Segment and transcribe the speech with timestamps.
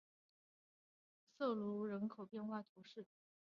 [1.37, 3.05] 瑟卢人口变化图示